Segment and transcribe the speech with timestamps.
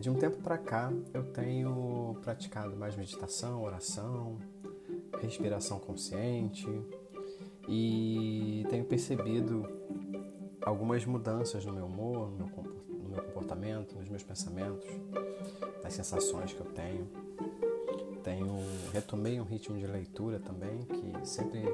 [0.00, 4.38] De um tempo para cá, eu tenho praticado mais meditação, oração,
[5.20, 6.66] respiração consciente
[7.68, 9.66] e tenho percebido
[10.60, 12.46] algumas mudanças no meu humor, no
[13.08, 14.86] meu, comportamento, nos meus pensamentos,
[15.82, 17.08] nas sensações que eu tenho.
[18.22, 18.58] Tenho
[18.92, 21.64] retomei um ritmo de leitura também que sempre,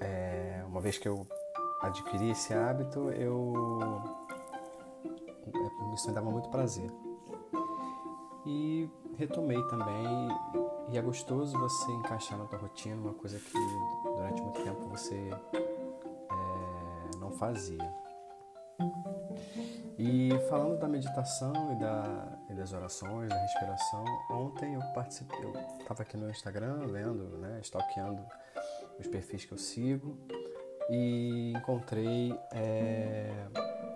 [0.00, 1.26] é, uma vez que eu
[1.82, 3.52] adquiri esse hábito, eu
[5.94, 6.90] isso me dava muito prazer.
[8.44, 10.28] E retomei também,
[10.90, 13.52] e é gostoso você encaixar na tua rotina uma coisa que
[14.04, 17.92] durante muito tempo você é, não fazia.
[19.98, 25.52] E falando da meditação e, da, e, das orações, da respiração, ontem eu participei, eu
[25.80, 28.24] estava aqui no Instagram vendo, né, stalkeando
[28.98, 30.18] os perfis que eu sigo
[30.90, 33.46] e encontrei, é,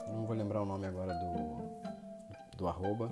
[0.08, 3.10] não vou lembrar o nome agora do, do arroba,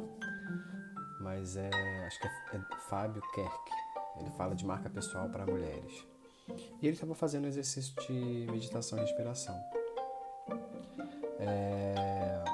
[1.25, 1.71] mas é,
[2.07, 3.71] acho que é, é Fábio Kerk.
[4.21, 6.07] Ele fala de marca pessoal para mulheres.
[6.81, 9.59] E ele estava fazendo exercício de meditação e respiração.
[11.41, 12.45] É,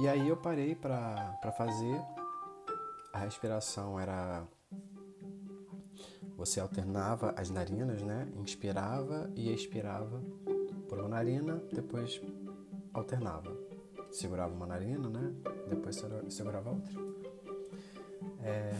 [0.00, 2.02] e aí eu parei para fazer.
[3.12, 4.42] A respiração era.
[6.36, 8.28] Você alternava as narinas, né?
[8.36, 10.20] Inspirava e expirava
[10.88, 12.20] por uma narina, depois
[12.92, 13.64] alternava
[14.14, 15.34] segurava uma narina, né?
[15.68, 17.13] Depois segurava outra.
[18.44, 18.70] É...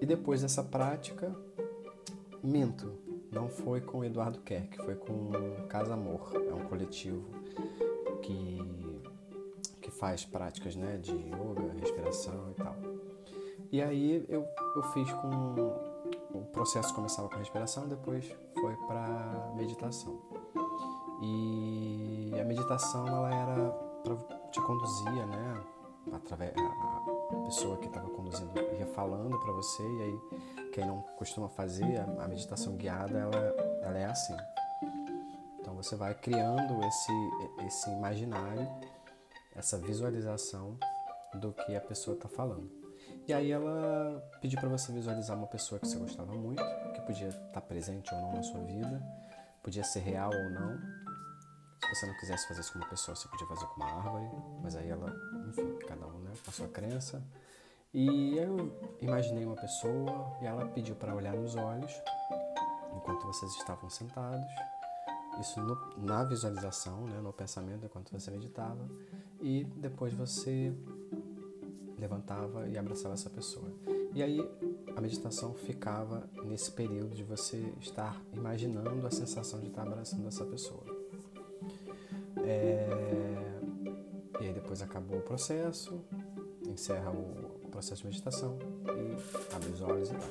[0.00, 1.34] E depois dessa prática,
[2.42, 2.92] minto,
[3.30, 5.30] não foi com Eduardo Kerk, foi com
[5.68, 7.24] Casa Amor, é um coletivo
[8.22, 8.58] que,
[9.80, 12.76] que faz práticas né, de yoga, respiração e tal.
[13.72, 15.90] E aí eu, eu fiz com.
[16.32, 18.24] O processo começava com a respiração, depois
[18.60, 20.20] foi para meditação.
[21.22, 23.70] E a meditação ela era
[24.02, 24.16] pra,
[24.50, 25.62] te conduzia, né?
[26.12, 31.48] Através a, pessoa que estava conduzindo ia falando para você e aí quem não costuma
[31.48, 33.36] fazer a, a, meditação guiada, ela,
[33.82, 34.36] ela é assim.
[35.58, 37.12] Então você vai criando esse
[37.66, 38.68] esse imaginário,
[39.54, 40.78] essa visualização
[41.34, 42.70] do que a pessoa está falando.
[43.26, 46.62] E aí ela pediu para você visualizar uma pessoa que você gostava muito,
[46.94, 49.02] que podia estar tá presente ou não na sua vida,
[49.62, 50.78] podia ser real ou não,
[51.94, 54.30] você não quisesse fazer isso com uma pessoa, você podia fazer com uma árvore,
[54.62, 55.14] mas aí ela,
[55.48, 57.22] enfim, cada um, né, com a sua crença.
[57.92, 61.92] E eu imaginei uma pessoa e ela pediu para olhar nos olhos
[62.96, 64.50] enquanto vocês estavam sentados.
[65.40, 68.88] Isso no, na visualização, né, no pensamento, enquanto você meditava.
[69.40, 70.72] E depois você
[71.98, 73.72] levantava e abraçava essa pessoa.
[74.14, 74.40] E aí
[74.96, 80.44] a meditação ficava nesse período de você estar imaginando a sensação de estar abraçando essa
[80.44, 80.84] pessoa.
[82.50, 82.88] É...
[84.40, 86.02] E aí depois acabou o processo,
[86.66, 90.28] encerra o processo de meditação e abre os olhos e tal.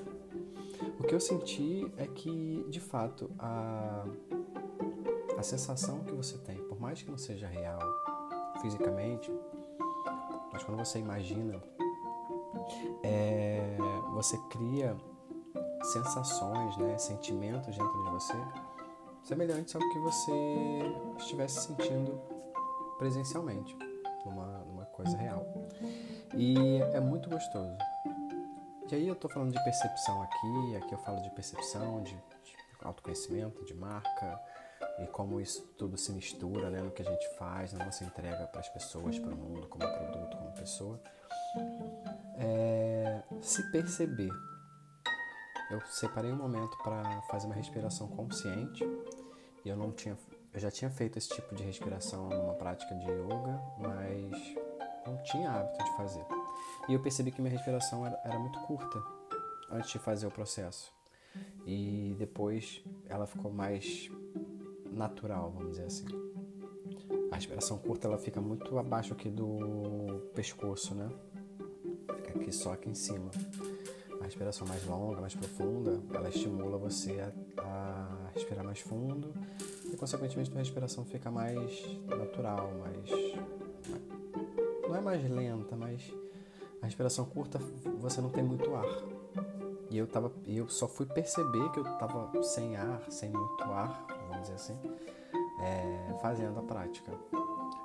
[0.99, 4.05] O que eu senti é que, de fato, a,
[5.37, 7.79] a sensação que você tem, por mais que não seja real
[8.61, 9.31] fisicamente,
[10.51, 11.61] mas quando você imagina,
[13.03, 13.77] é,
[14.13, 14.97] você cria
[15.83, 18.35] sensações, né, sentimentos dentro de você
[19.23, 20.31] semelhantes ao que você
[21.17, 22.21] estivesse sentindo
[22.97, 23.77] presencialmente,
[24.25, 25.45] numa, numa coisa real.
[26.35, 26.55] E
[26.93, 27.77] é muito gostoso.
[28.91, 32.55] E aí eu estou falando de percepção aqui, aqui eu falo de percepção, de, de
[32.81, 34.39] autoconhecimento, de marca
[34.99, 38.47] e como isso tudo se mistura né, no que a gente faz, na nossa entrega
[38.47, 40.99] para as pessoas, para o mundo, como produto, como pessoa.
[42.35, 44.31] É, se perceber.
[45.69, 48.83] Eu separei um momento para fazer uma respiração consciente
[49.63, 50.17] e eu não tinha,
[50.51, 54.55] eu já tinha feito esse tipo de respiração numa prática de yoga, mas
[55.05, 56.25] não tinha hábito de fazer.
[56.87, 58.99] E eu percebi que minha respiração era, era muito curta
[59.69, 60.91] antes de fazer o processo.
[61.65, 64.09] E depois ela ficou mais
[64.91, 66.07] natural, vamos dizer assim.
[67.31, 71.09] A respiração curta ela fica muito abaixo aqui do pescoço, né?
[72.15, 73.29] Fica aqui só aqui em cima.
[74.29, 77.19] Respiração mais longa, mais profunda, ela estimula você
[77.57, 79.33] a, a respirar mais fundo
[79.91, 83.09] e, consequentemente, a respiração fica mais natural, mais.
[84.87, 86.13] Não é mais lenta, mas
[86.79, 87.57] a respiração curta
[87.97, 88.85] você não tem muito ar.
[89.89, 94.05] E eu, tava, eu só fui perceber que eu estava sem ar, sem muito ar,
[94.27, 94.79] vamos dizer assim,
[95.59, 97.11] é, fazendo a prática.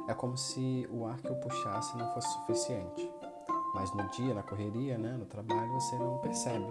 [0.07, 3.11] É como se o ar que eu puxasse não fosse suficiente.
[3.75, 6.65] Mas no dia, na correria, né, no trabalho, você não percebe.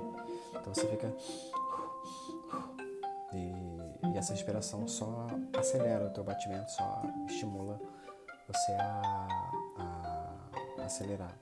[0.55, 1.13] Então você fica
[3.33, 5.27] e, e, essa respiração só
[5.57, 7.81] acelera o teu batimento, só estimula
[8.47, 9.41] você a,
[9.77, 11.35] a, acelerar.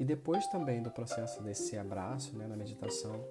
[0.00, 3.24] E depois também do processo desse abraço, né, na meditação,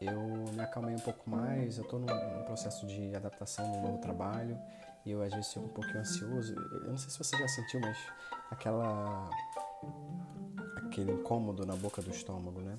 [0.00, 0.20] eu
[0.52, 4.58] me acalmei um pouco mais, eu estou num, num, processo de adaptação no novo trabalho
[5.04, 6.54] e eu às vezes fico um pouquinho ansioso.
[6.54, 7.98] Eu não sei se você já sentiu, mas
[8.50, 9.30] aquela
[10.92, 12.78] aquele incômodo na boca do estômago, né?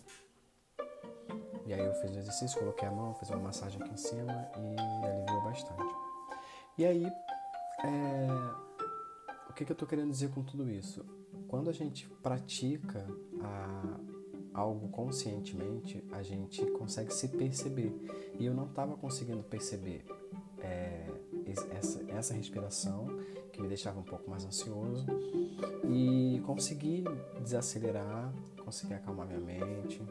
[1.66, 4.48] E aí eu fiz o exercício, coloquei a mão, fiz uma massagem aqui em cima
[4.56, 5.96] e aliviou bastante.
[6.78, 8.28] E aí, é...
[9.50, 11.04] o que, que eu estou querendo dizer com tudo isso?
[11.48, 13.08] Quando a gente pratica
[13.42, 14.00] a...
[14.54, 17.96] algo conscientemente, a gente consegue se perceber.
[18.38, 20.06] E eu não estava conseguindo perceber
[20.60, 21.08] é...
[21.72, 23.08] essa, essa respiração,
[23.52, 25.06] que me deixava um pouco mais ansioso,
[25.90, 27.04] e consegui
[27.42, 28.34] desacelerar,
[28.64, 30.02] consegui acalmar minha mente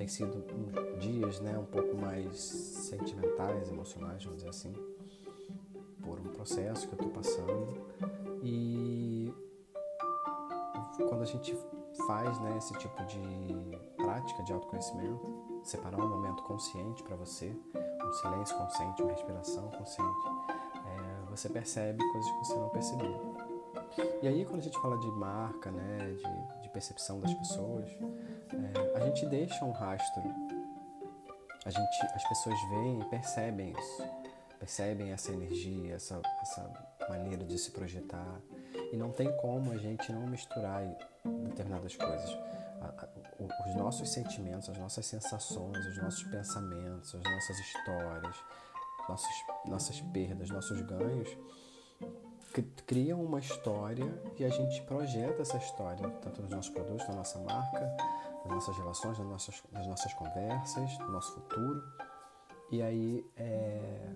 [0.00, 0.42] tem sido
[0.98, 4.72] dias né, um pouco mais sentimentais, emocionais, vamos dizer assim,
[6.00, 7.86] por um processo que eu estou passando.
[8.42, 9.30] E
[11.06, 11.54] quando a gente
[12.06, 13.20] faz né, esse tipo de
[13.94, 17.54] prática de autoconhecimento, separar um momento consciente para você,
[18.02, 20.26] um silêncio consciente, uma respiração consciente,
[21.40, 23.20] você percebe coisas que você não percebia.
[24.22, 28.98] E aí, quando a gente fala de marca, né, de, de percepção das pessoas, é,
[28.98, 30.22] a gente deixa um rastro.
[31.64, 34.04] A gente, as pessoas veem e percebem isso,
[34.58, 36.70] percebem essa energia, essa, essa
[37.08, 38.40] maneira de se projetar.
[38.92, 40.82] E não tem como a gente não misturar
[41.24, 42.36] determinadas coisas.
[43.66, 48.36] Os nossos sentimentos, as nossas sensações, os nossos pensamentos, as nossas histórias,
[49.66, 51.36] nossas, perdas, nossos ganhos
[52.86, 57.38] criam uma história e a gente projeta essa história, tanto nos nossos produtos, na nossa
[57.38, 57.96] marca,
[58.44, 61.82] nas nossas relações, nas nossas, nas nossas conversas, no nosso futuro.
[62.72, 64.12] E aí, é,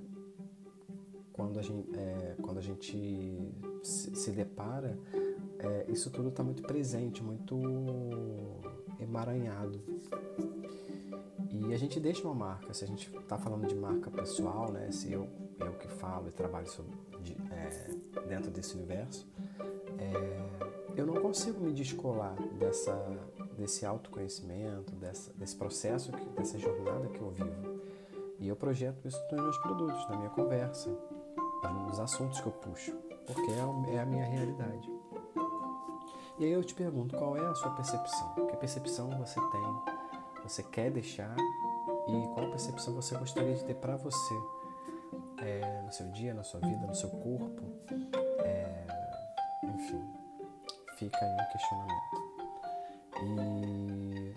[1.33, 3.53] quando, a gente, é, quando a gente
[3.83, 4.99] se, se depara,
[5.61, 7.57] é, isso tudo está muito presente, muito
[8.99, 9.81] emaranhado.
[11.75, 14.93] E a gente deixa uma marca, se a gente está falando de marca pessoal, né,
[14.93, 15.29] se eu,
[15.59, 19.27] eu que falo e trabalho sobre, de, é, dentro desse universo,
[19.99, 22.95] é, eu não consigo me descolar dessa,
[23.59, 27.81] desse autoconhecimento, dessa, desse processo, que, dessa jornada que eu vivo.
[28.39, 30.97] E eu projeto isso nos meus produtos, na minha conversa,
[31.89, 32.93] nos assuntos que eu puxo,
[33.27, 34.89] porque é, é a minha realidade.
[36.39, 38.33] E aí eu te pergunto, qual é a sua percepção?
[38.47, 40.05] Que percepção você tem
[40.45, 41.35] você quer deixar
[42.07, 44.35] e qual percepção você gostaria de ter para você
[45.39, 47.63] é, no seu dia, na sua vida, no seu corpo.
[48.45, 48.87] É,
[49.65, 50.03] enfim,
[50.97, 52.25] fica aí o questionamento.
[53.23, 54.37] E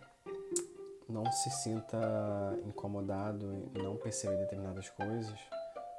[1.09, 1.97] não se sinta
[2.65, 5.39] incomodado em não perceber determinadas coisas,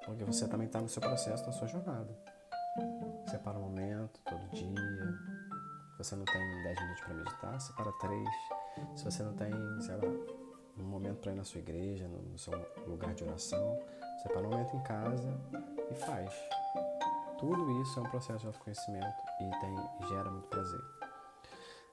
[0.05, 2.17] porque você também está no seu processo, na sua jornada.
[3.27, 4.75] Separa um momento, todo dia.
[5.93, 8.29] Se você não tem 10 minutos para meditar, separa 3
[8.95, 9.51] se você não tem,
[9.81, 10.38] sei lá,
[10.83, 12.53] um momento para ir na sua igreja, no seu
[12.87, 13.79] lugar de oração,
[14.23, 15.41] separa um momento em casa
[15.91, 16.33] e faz.
[17.39, 20.81] Tudo isso é um processo de autoconhecimento e tem, gera muito prazer.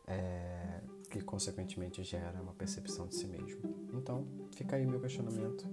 [0.07, 3.87] É, que consequentemente gera uma percepção de si mesmo.
[3.93, 5.65] Então, fica aí meu questionamento: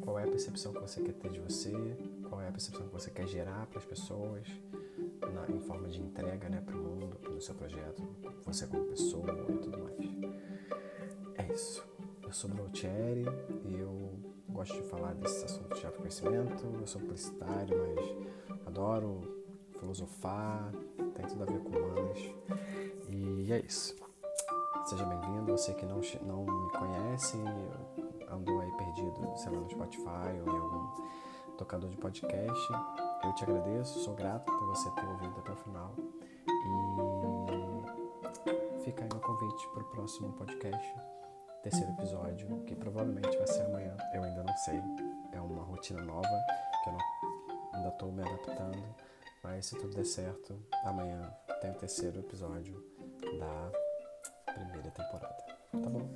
[0.00, 1.72] qual é a percepção que você quer ter de você?
[2.28, 4.46] Qual é a percepção que você quer gerar para as pessoas
[5.32, 8.02] na, em forma de entrega né, para o mundo, para o seu projeto,
[8.44, 9.98] você como pessoa e tudo mais?
[11.38, 11.89] É isso.
[12.30, 13.24] Eu sou Brautieri
[13.64, 14.12] e eu
[14.48, 16.64] gosto de falar desses assuntos de autoconhecimento.
[16.64, 19.20] Eu sou publicitário, mas adoro
[19.80, 20.72] filosofar,
[21.16, 22.18] tem tudo a ver com humanas.
[23.08, 23.96] E é isso.
[24.84, 25.50] Seja bem-vindo.
[25.50, 27.36] Você que não, não me conhece,
[28.30, 30.88] andou aí perdido, sei lá, no Spotify ou em algum
[31.58, 32.72] tocador de podcast,
[33.24, 35.96] eu te agradeço, sou grato por você ter ouvido até o final.
[38.78, 40.94] E fica aí meu convite para o próximo podcast
[41.62, 43.96] terceiro episódio, que provavelmente vai ser amanhã.
[44.14, 44.80] Eu ainda não sei.
[45.32, 46.28] É uma rotina nova
[46.82, 48.94] que eu não, ainda estou me adaptando.
[49.42, 52.84] Mas se tudo der certo, amanhã tem o terceiro episódio
[53.38, 55.36] da primeira temporada.
[55.72, 56.08] Tá bom?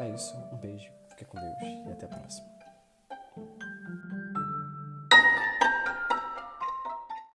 [0.00, 0.36] É isso.
[0.52, 0.92] Um beijo.
[1.08, 2.57] Fique com Deus e até a próxima.